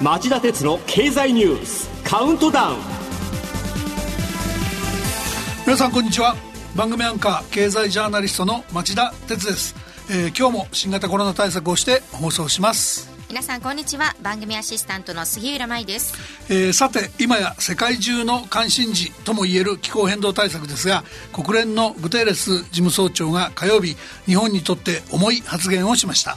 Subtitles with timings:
[0.00, 2.76] 町田鉄の経済ニュースカウントダウン。
[5.64, 6.36] 皆さんこんにちは。
[6.76, 9.74] 番組アンカー経済ジャーナリストの町田鉄です、
[10.10, 13.13] えー、今日も新型コロナ対策をして放送します。
[13.28, 14.14] 皆さんこんにちは。
[14.22, 16.14] 番組アシスタントの杉浦舞です、
[16.50, 23.96] えー、さて今や世界中の関心事ともいえる気候変動対策ですが国連のグテーレス事務総長が火曜日
[24.26, 26.36] 日本にとって重い発言をしました。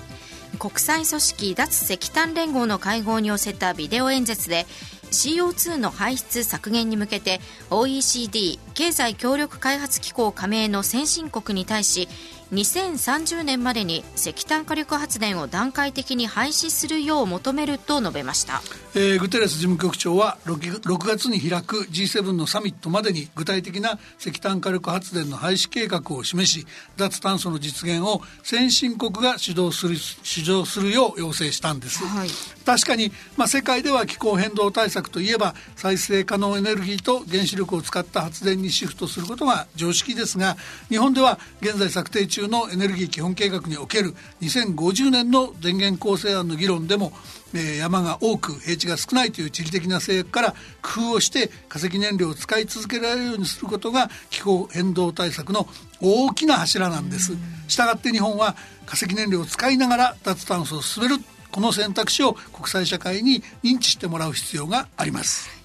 [0.58, 4.66] 国際組織脱石炭連合の会合に寄せたビデオ演説で
[5.12, 12.08] CO2 の排出削減に向けて OECD 経済協力開発機構加盟の先進国に対し
[12.52, 18.62] 2030年までに石炭火力発電を段階的に廃止するよう求めると述べました、
[18.96, 26.66] えー、グテレス事務局長は 6, 6月に開く G7 のサミットまでに具体的な石炭火力発電の廃止計画を示し
[26.96, 32.30] 脱炭素の実現を先進国が主導する主導するよう要請したんです、はい、
[32.66, 40.56] 確かに、まあ、世界では気候変動対策といえば再生可能エネルギーと原子力を使った発電にシフトすることが常識ですが
[40.88, 47.12] 日本では現在策定中中のエネルギー基本計画における2050年の電源構成案の議論でも、
[47.56, 50.52] えー、山が多く平地が少ないという地理的な制約から
[50.84, 55.68] 工夫をして化石燃料を使い続けられるようにすることが気候変動対策の
[56.00, 57.34] 大きな柱なんです。
[57.68, 61.16] したがって日本は化石燃料を使いながら脱炭素を進める
[61.52, 65.57] この選択肢を国際社会に認知してもらう必要があります。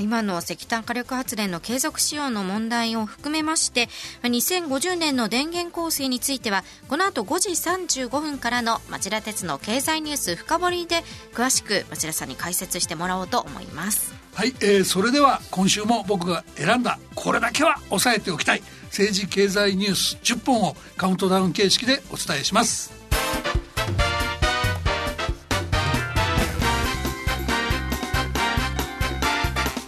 [0.00, 3.88] 今の石炭火力発電の継続使用の問題を含めまして
[4.22, 14.14] 2050年の電源構成についてはこの後5時35分からの町田鉄の経済ニュース深掘りで詳しく町田さんに解説してもらおうと思います。
[14.34, 18.62] はい、えー、それでは今週も僕が選んだこれだけは押さえておきたい。
[18.94, 22.93] 政治経済ニュース10本をカウントダウン形式でお伝えします。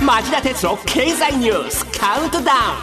[0.06, 2.78] 町田哲郎経済ニュースカウントダウン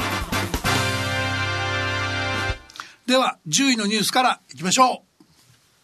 [3.08, 5.24] では10位のニュースからいきましょう。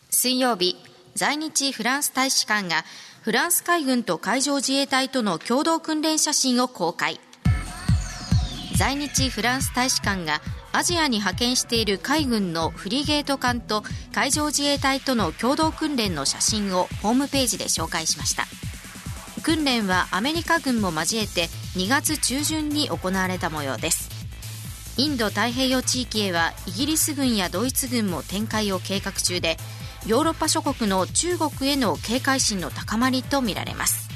[0.10, 0.76] 水曜日
[1.16, 2.84] 在日フランス大使館が
[3.22, 7.22] フランス海軍と海上自衛隊との共同訓練写真を公開。
[8.78, 10.42] 在日フランス大使館が
[10.74, 13.84] アジアに派遣している海軍のフリゲート艦と
[14.14, 18.46] 海上自衛隊との共同訓練の写真をホームページで紹介しました
[19.42, 24.10] 訓練はアメリカ軍も交えて2月中旬に行われた模様です。
[24.98, 29.58] インド太平洋地域へはイギリス軍やドイツ軍も展開を計画中で
[30.06, 34.09] ヨーロッパ諸国の中国への警戒心の高まりとみられます。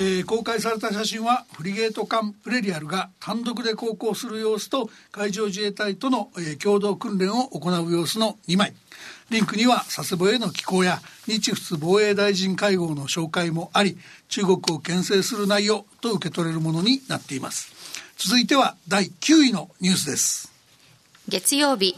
[0.00, 8.74] えー、公開された写真はフリゲート艦プレリアルが単独で航行する様子と海上自衛隊との、えー、共同訓練を行う様子の2枚。
[9.30, 13.98] リンクには佐世保への寄港や日仏防衛大臣会合の紹介もあり
[14.28, 17.72] 中国を牽制する内容と受け取れるものになっています。
[18.16, 20.52] 続いては第9位のニュースです。
[21.26, 21.96] 月曜日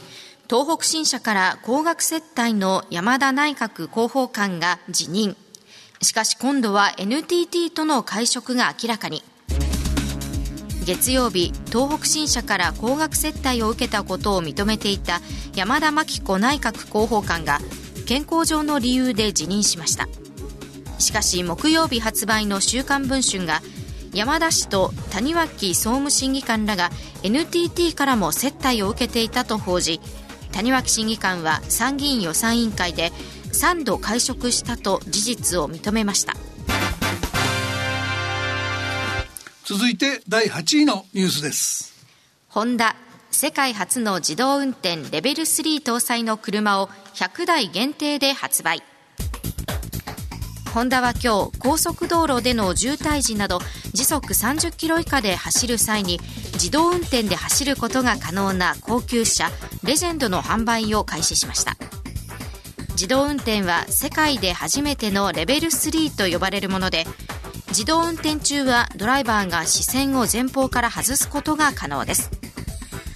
[0.49, 5.37] 東北新社から高額接待の山田内閣広報官が辞任。
[6.03, 9.23] しかし今度は NTT との会食が明らかに。
[10.87, 15.21] 月曜日東北新社から高額接待を受けたことを認めていた
[15.55, 17.59] 山田真紀子内閣広報官が
[18.07, 20.09] 健康上の理由で辞任しました。
[20.99, 23.61] しかし木曜日発売の「週刊文春」が
[24.15, 26.91] 山田氏と谷脇総務審議官らが
[27.23, 30.01] NTT からも接待を受けていたと報じ
[30.53, 33.13] 谷脇審議官は参議院予算委員会で
[33.53, 36.35] 3度会食したと事実を認めました。
[39.65, 41.95] 続いて第8位のニュースです。
[42.49, 42.97] ホンダ
[43.31, 48.83] 世界初の自動運転レベル3搭載の車を100台限定で発売。
[50.75, 53.61] ホンダは今日高速道路での渋滞時など
[53.93, 56.21] 時速30キロ以下で走る際に
[56.53, 59.51] 自動運転で走ることが可能な高級車
[59.83, 61.77] レジェンドの販売を開始しました
[63.01, 67.07] 自動運転は世界で初めてのレベル3と呼ばれるもので
[67.69, 72.31] 自動運転中はドライバーが視線を前方から外すことが可能です。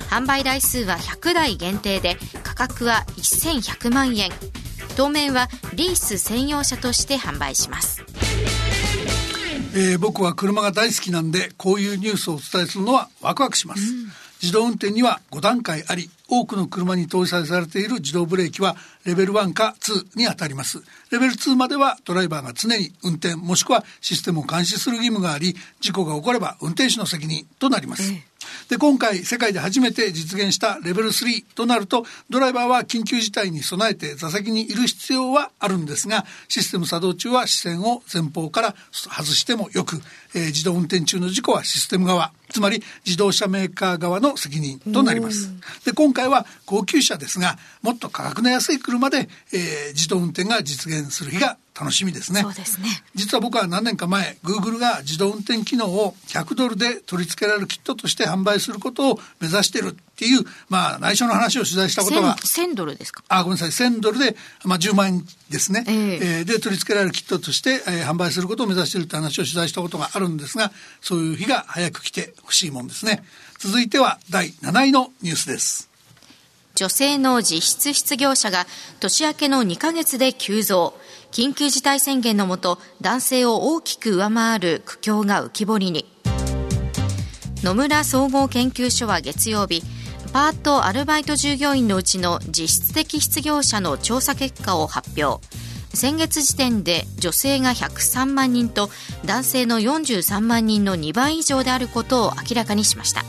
[0.08, 4.30] 販売台数は100台限定で価格は1100万円。
[4.96, 8.02] 当面はリース専用車として販売します、
[9.74, 18.76] えー、僕は車が大好きなんでこういうニュースをお伝えするのはワクワクします、うん自動運転には5段階あり多くの車に搭載されている自動ブレーキは
[19.06, 20.82] レベル1か2にあたります。
[21.10, 28.12] レベル2まではドライバーが常に運転もしくはシステムを監視する義務があり事故が起これば運転手の責任となります、
[28.68, 40.00] で今回世界で初めて実現したレベル3となるとドライバーは緊急事態に備えて座席にいる必要はあるんですがシステム作動中は視線を前方から外してもよく、
[40.34, 45.50] えー、自動運転中の事故はシステム側つまり自動車メーカー側の責任となります。
[45.84, 52.42] で今回は高級車ですがもっと価格の安い車で、えー、自動運転が実現する日が楽しみですね。
[52.42, 52.86] そうですね。
[53.16, 62.36] 実は僕は何年か前、グーグルが自動運転機能を100ドルで取り付けられるキットとして販売することを目指しているっていう、まあ、内緒の話を取材したことが。
[62.36, 63.24] 1000ドルですか？
[63.28, 63.88] あ、ごめんなさい。
[63.88, 65.84] 1000ドルで、まあ、10万円ですね。
[65.88, 73.24] えー、えー、で、取り付けられるキットとして、えー、販売することを目指しているって話を取材したことがあるんですが、そういう日が早く来てほしいもんですね。
[73.58, 75.90] 続いては第7位のニュースです。
[76.76, 78.66] 女性の実質失業者が
[78.98, 80.94] 年明けの2ヶ月で急増。
[81.34, 86.06] 緊急事態宣言のもと男性を大きく上回る苦境が浮き彫りに。
[87.64, 89.82] 野村総合研究所は月曜日
[90.32, 95.44] パート・アルバイト従業員のうちの実質的失業者の調査結果を発表。
[95.92, 98.88] 先月時点で女性が103万人と
[99.24, 103.24] 男性の43万人の2倍以上であることを明らかにしました。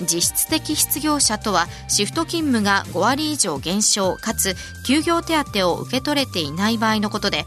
[0.00, 4.54] 実質的失業者とはシフト勤務が5割以上減少かつ
[4.86, 7.46] 休業手当を受け取れていない場合のことで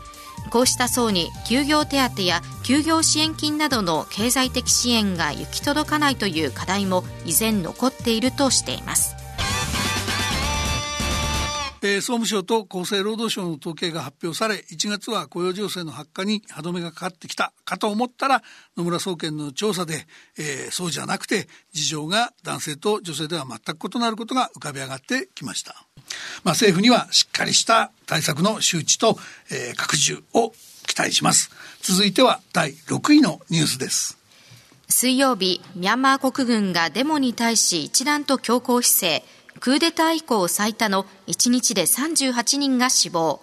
[0.50, 9.17] こうした層に休業手当や休業支援金などの経済的支援が行き届かないという課題も依然残っているとしています。
[11.82, 18.42] えー、総務省と厚生労働省の統計が発表され1月は雇用情勢の発火に歯止めがかかってきたかと思ったら
[18.76, 20.08] 野村総研の調査で、
[20.38, 25.86] えー、そうじゃなくて事情が男性と女性では全く異なることが浮かび上がってきました。
[26.44, 29.18] まあ、政府にはしっかりした対策の周知と、
[29.52, 30.54] えー、拡充を
[30.88, 31.52] 期待します。
[31.82, 34.18] 続いては第6位のニュースです。
[34.90, 39.37] 水曜日ミャンマー国軍がデモに対し一段と強硬姿勢。
[39.60, 43.42] クーデター以降最多の1日で38人が死亡。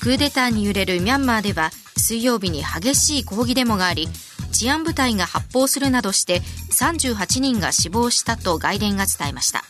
[0.00, 4.08] クーデターに揺れるミャンマーでは水曜日に激しい抗議デモがあり
[4.52, 6.40] 治安部隊が発砲するなどして
[6.70, 9.64] 38人が死亡したと外伝が伝えました。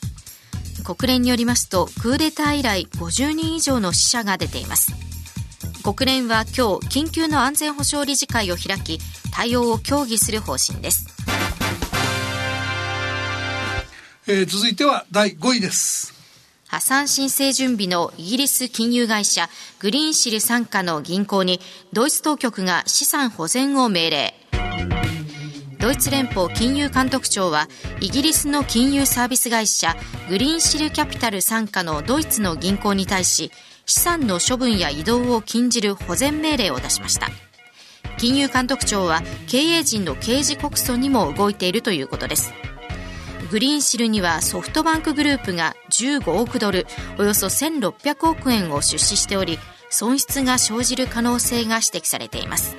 [0.84, 4.92] 国連によりますとクーデター以来50人以上の死者が出ています。
[5.82, 8.98] 国連は今日緊急の安全保障理事会を開き
[9.32, 11.15] 対応を協議する方針です。
[14.28, 16.12] えー、続いては第5位です。
[16.66, 21.60] 破産申請準備のイギリス金融会社グリーンシル傘下の銀行に
[21.92, 24.34] ドイツ当局が資産保全を命令。
[25.78, 27.68] ドイツ連邦金融監督庁は
[28.00, 29.94] イギリスの金融サービス会社
[30.28, 33.52] グリーンシルキャピタル傘下のドイツの銀行に対し
[33.84, 37.28] 資産の処分や移動を禁じる保全命令を出しました。
[38.18, 42.52] 金融監督庁は経営陣の刑事告訴にも動いているということです。
[43.50, 46.86] グリーンシルにはソフトバンクグループが15億ドル
[47.18, 49.58] およそ1600億円を出資しており
[49.90, 52.76] 損失が生じる可能性が指摘されています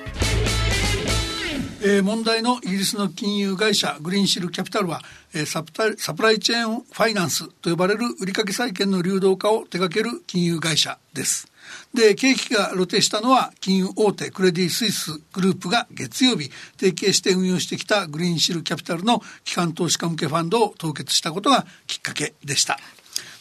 [1.80, 5.00] えー、問題のイギリスの金融会社グリーンシルキャピタルは、
[5.32, 11.46] えー、サプサプライチェーンファイナンスと呼ばれる売掛債券の流動化を手掛ける金融会社です。
[11.94, 22.78] で経営危機が露呈したのは金融大手クレディ・スイスグループが月曜日提携して運用してきたグリーンシルキャピタルの機関投資家向けファンドを凍結したことがきっかけでした。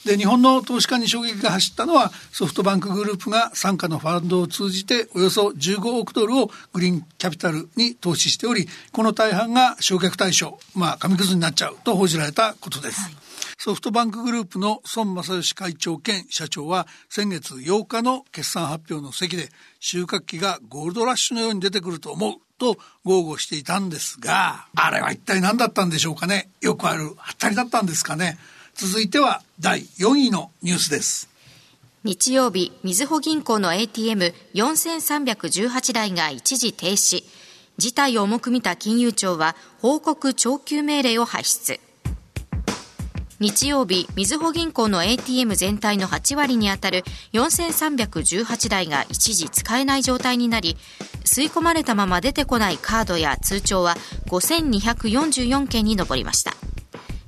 [0.06, 13.02] で日本の投資家に衝撃が走ったのはソフトバンクグループが傘下のファンドを通じておよそ15億ドルをグリーンキャピタルに投資しておりこの大半が償却対象まあ紙くずになっちゃうと報じられたことです。
[13.02, 13.27] はい
[13.60, 19.50] ソフトバンクグループの孫正義会長兼社長は先月8日の決算発表の席で
[19.80, 26.52] 収穫期がゴールドラッシュのように出てくると思うと豪語していたんですがあれは一体何だったんでしょうかね。
[26.62, 28.38] よくあるはったりだったんですかね。
[28.76, 31.28] 続いては第4位のニュースです。
[32.04, 37.24] 日曜日みずほ銀行の ATM4318 台が一時停止。
[37.80, 41.80] 事態を重く見た金融庁は報告徴求命令を発出。
[43.40, 47.04] 日曜日、みずほ銀行の ATM 全体の8割にあたる
[47.34, 50.76] 4318台が一時使えない状態になり、
[51.24, 53.96] 吸い込まれたまま出てこないカードや通帳は
[54.30, 56.54] 5244件に上りました。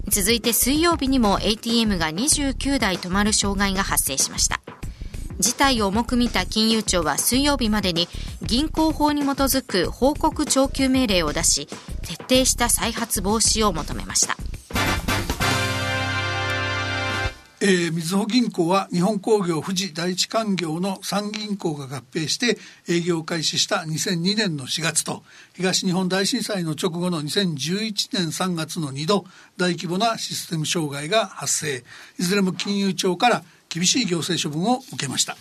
[0.08, 4.62] 続いて水曜日にも ATM が29台止まる障害が発生しました。
[5.38, 8.08] 事態を重く見た金融庁は水曜日までに
[8.42, 11.68] 銀行法に基づく報告徴求命令を出し、
[12.01, 14.38] 徹底した再発防止を求めました。
[17.62, 25.24] えー、みずほ銀行は日本工業富士第一勧業の3銀行が合併して営業開始した2002年の4月と
[25.56, 29.25] 東日本大震災の直後の2011年3月の2度
[29.58, 31.84] 大規模なシステム障害が発生。
[32.18, 35.36] いずれも金融庁から厳しい行政処分を受けました。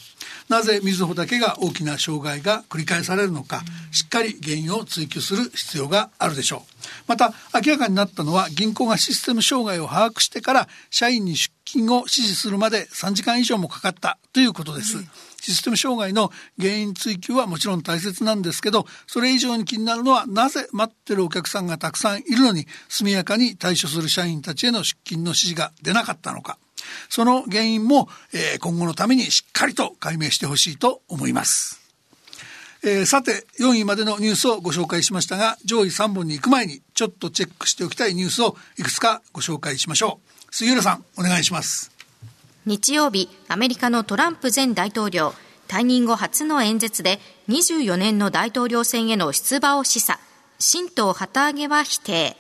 [0.49, 6.79] なぜみずほだけが大きな障害が繰り返されるのかしっかり原因を追求する必要があるでしょう。
[7.07, 14.97] また明らかになったのは銀行がシステム障害を把握してから社員に出勤を指示するまで3時間以上もかかったということです、
[15.41, 26.59] システム障害の原因追求はもちろん大切なんですけどそれ以上に気になるのはなぜ待ってるお客さんがたくさんいるのに速やかに対処する社員たちへの出勤の指示が出なかったのか。
[27.09, 31.81] その原因も、えー、今後のためにしっかりと解明してほしいと思います。
[32.83, 40.21] えー、さて4位までのニュースをご紹介しましたが上位3本に行く前にちょっとチェックしておきたいニュースをいくつかご紹介しましょ
[40.51, 40.55] う。
[40.55, 41.91] 杉浦さんお願いします。
[42.67, 45.35] 日曜日アメリカのトランプ前大統領
[45.69, 50.17] 退任後初の演説で24年の大統領選への出馬を示唆。
[50.59, 52.37] 新党旗揚げは否定。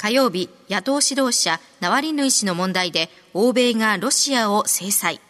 [0.00, 5.20] 火曜日、野党指導者ナワリヌイ氏の問題で欧米がロシアを制裁。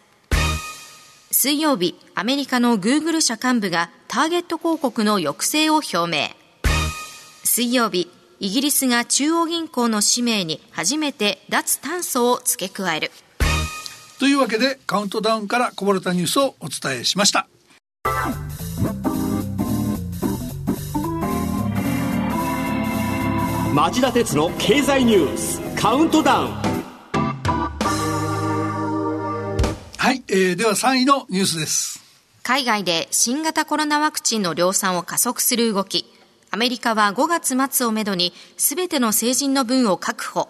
[1.33, 6.29] 水曜日、アメリカのグーグル社幹部がターゲット広告の抑制を表明。
[7.43, 13.11] 水曜日、イギリスが中央銀行の使命に初めて脱炭素を付け加える。
[14.21, 17.49] というわけでカウントダウンからこぼれたニュースをお伝えしました。
[23.75, 26.51] 町田鉄の経済ニュースカウントダウン。
[29.97, 32.01] はい、えー、では3位のニュースです。
[32.43, 36.05] 海外で新型コロナワクチンの量産を加速する動き。
[36.51, 40.49] アメリカは5月末をめどに全ての成人の分を確保。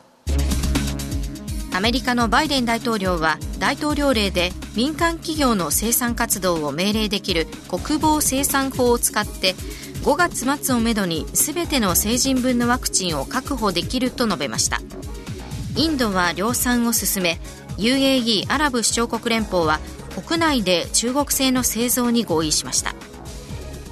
[1.74, 9.54] アメリカのバイデン大統領は大統領令で民間企業の生産活動を命令できる国防生産法を使って
[10.02, 14.80] 5月末をめどに全ての成人分のワクチンを確保できると述べました。
[15.76, 17.38] インドは量産を進め
[17.76, 19.78] UAE= アラブ首長国連邦は
[20.26, 22.94] 国内で中国製の製造に合意しました。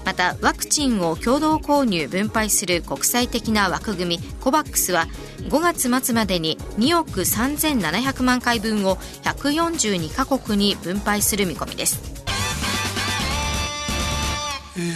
[0.05, 5.07] またワクチンを共同購入分配する国際的な枠組み COVAX は
[5.51, 5.61] 5
[5.91, 12.18] 月末までに2億3700万回分を142カ国に分配する見込みです。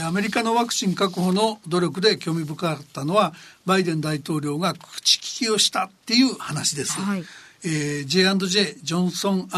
[0.04, 3.34] アメリカのワクチン確保の努力で興味深かったのは
[3.66, 7.00] バイデン大統領が口利きをしたっていう話です。
[7.00, 7.24] はい
[7.64, 9.48] えー、J&J ジョンソン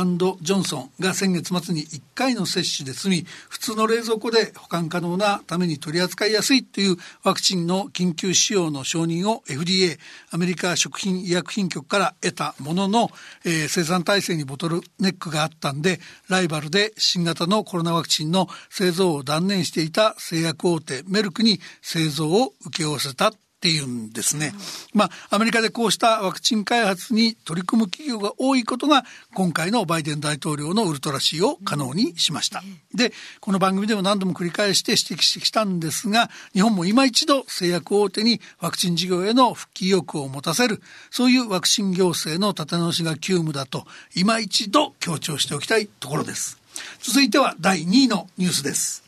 [0.40, 9.99] ジョンソンが先月末に1回の接種で済み普通の冷蔵庫で保管可能なために取り扱いやすいというワクチンの緊急使用の承認を FDA
[10.30, 13.11] アメリカ食品医薬品局から得たものの、
[13.44, 23.32] えー、生産体制にボトルネックがあったんでライバルで新型のコロナワクチンの製造を断念していた製薬大手メルクに製造を請け負わせた
[23.64, 24.52] っていうんですね。
[24.92, 32.62] まあ、アメリカでこうしたワクチン開発に取り組む企業が多いことが、今回のバイデン大統領のウルトラ C を可能にしました。
[32.94, 46.59] で、この番組でも何度も繰り返して指摘してきたんですが、日本も今一度製薬大手にワクチン事業への復帰意欲を持たせる、そういうワクチン行政の立て直しが急務だと、今一度強調しておきたいところです。
[47.00, 49.03] 続いては第2位のニュースです。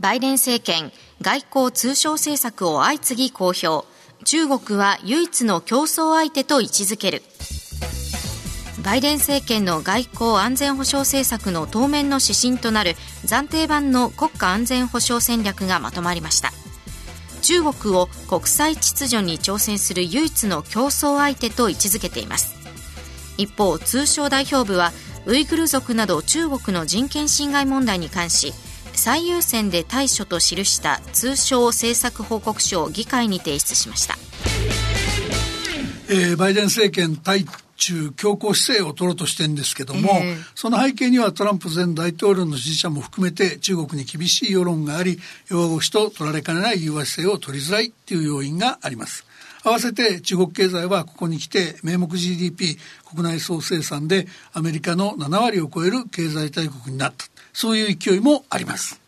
[0.00, 3.84] バイデン政権、外交通商政策を相次ぎ公表。
[4.24, 7.22] 中国は唯一の競争相手と位置づける。
[8.84, 12.94] バイデン政権の外交安全保障政策の当面の指針となる
[13.26, 16.52] 暫定版の国家安全保障戦略がまとまりました。
[17.42, 22.54] 中国を国際秩序に挑戦する唯一の競争相手と位置づけています。
[23.36, 24.92] 一方、通商代表部は
[25.26, 28.54] ウイグル族など中国の人権侵害問題に関し
[28.98, 34.16] 最優先で対処と記した通商政策報告書を議会に提出しました、
[36.10, 49.24] えー、バイデン政権対中強硬姿勢を取ろうとしてるんですけども、えー、その背景にはトランプ前大統領の支持者も含めて中国に厳しい世論があり弱腰と取られかねない融和姿勢を取りづらいっていう要因があります。
[49.64, 57.26] 合わせて中国経済はここに来て名目 GDP 国内総生産でアメリカの7割を超える経済大国になった
[57.58, 59.00] そういう勢いもあります。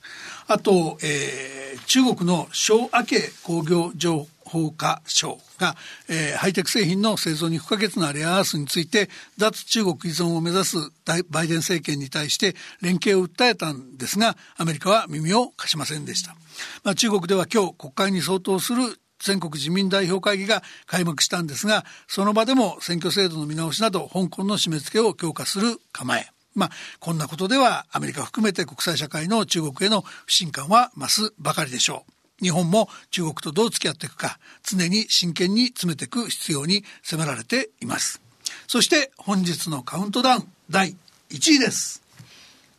[0.49, 5.77] あと、えー、中国の小亜系工業情報化省が、
[6.09, 16.35] えー、ハイテク製品の製造に不可欠なレアアースについて脱中国依存を目指すバイデン政権に対して連携を訴えたんですがアメリカは耳を貸しませんでした、
[16.83, 32.05] まあ、中国では今日国会に相当する全国人民代表会議が開幕したんですがその場でも選挙制度の見直しなど香港の締め付けを強化する構えまあ、こんなことではアメリカ含めて国際社会の中国への不信感は増すばかりでしょ
[32.41, 32.45] う。
[32.45, 38.21] 日本も中国とどう付き合っていくか常に真剣に詰めていく必要に迫られています。
[38.67, 40.97] そして本日のカウントダウン第
[41.31, 42.03] 1位です。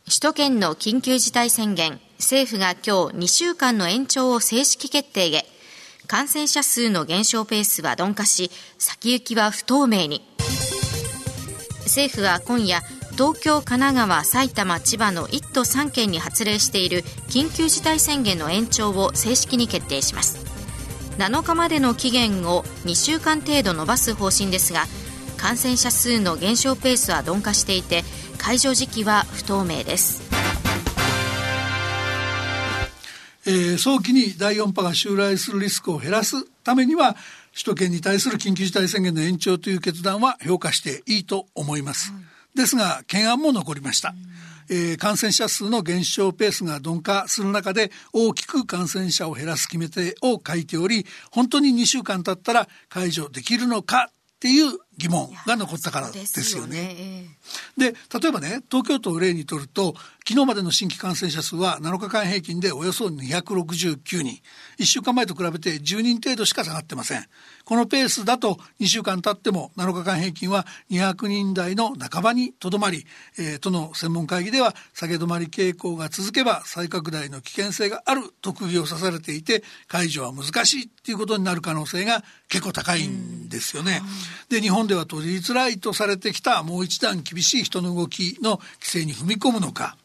[0.04, 5.46] 首都圏の緊急事態宣言、政府が今日2週間の延長を正式決定へ。
[6.08, 10.22] 感染者数の減少ペースは鈍化し、先行きは不透明に。
[11.84, 20.38] 政府は今夜、東京、神奈川、埼玉、千葉の1都3県に発令している緊急事態宣言の延長を正式に決定します
[21.18, 24.86] 7日までの期限を2週間程度延ばす方針ですが
[25.36, 28.02] 感染者数の減少ペースは鈍化していて
[28.38, 30.22] 解除時期は不透明です
[33.44, 37.16] えー、早期に第4波が襲来するリスクを減らすためには
[37.52, 42.12] 首都圏に対する緊急事態宣言の延長という決断は評価していいと思います。
[42.14, 44.14] うんですが懸案も残りました。
[44.68, 57.26] えー、感染者数の減少ペースが鈍化する中で大きく感染者を減らす決め手を書いており本当に2週間経ったら解除できるのかっていう疑問が残ったからですよね。
[57.76, 59.94] で、例えばね東京都を例にとると
[60.24, 64.40] 昨日までの新規感染者数は7日間平均でおよそ269人。
[64.78, 67.24] 1週間前と比べて10人程度しか下がってません。
[67.64, 73.04] このペースだと2週間経っても7日間平均は200人台の半ばにとどまり、
[73.36, 84.02] えー、都の専門会議では下げ止まり傾向が続けば再拡大の危険性があると釘を刺されていて解除は難しいっていうことになる可能性が結構高いんですよね。
[84.48, 89.96] で日本では取りづらいとされてきたもう一段厳しい人の動きの規制に踏み込むのか。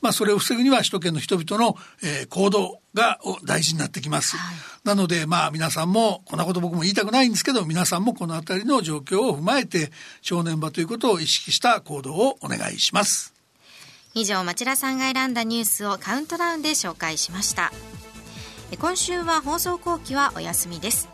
[0.00, 4.36] まあ、それを防ぐには首都圏の人々の、えー、行動が大事になってきます。
[4.36, 9.92] はい、なので、まあ、皆さんも、こんなこと僕も言いたくないんですけど、皆さんもこの辺りの状況を踏まえて、
[10.22, 13.34] 正念場ということを意識した行動をお願いします。
[14.14, 17.72] 以上、町田さんが選んだニュースをカウントダウンで紹介しました。
[18.78, 21.08] 今週は放送後期はお休みです。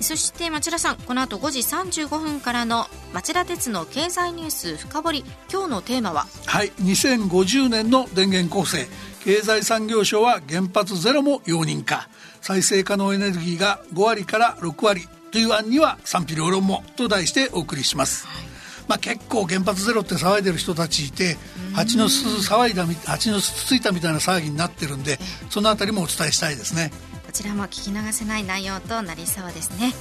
[0.00, 5.24] そして町田さんこの後5時35分からの町田鉄の経済ニュース深掘り。
[5.50, 6.26] 今日のテーマは？
[6.46, 6.70] はい。
[6.80, 8.86] 2050年の電源構成。
[9.24, 12.08] 経済産業省は原発ゼロも容認か。
[12.42, 16.84] 再生可能エネルギーが5割から6割という案には賛否両論も。
[16.96, 18.44] と題してお送りします、はい。
[18.86, 21.38] まあ、結構原発ゼロって騒いでる人たちいて
[21.72, 26.90] 蜂の巣騒いだ蜂の巣ついたみたいな騒ぎになってるんでそのあたりもお伝えしたいですね
[27.34, 29.92] ちらも聞き逃せない内容となりそうですね。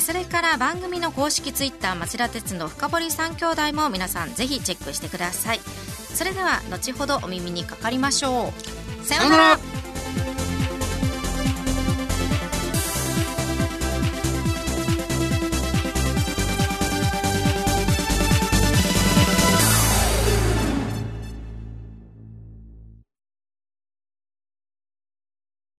[0.00, 5.60] それから番組の公式ツイッター町田鉄の深堀三兄弟も皆さんぜひチェックしてください。
[6.12, 8.52] それでは後ほどお耳にかかりましょ
[9.00, 9.04] う。
[9.04, 9.85] さようなら。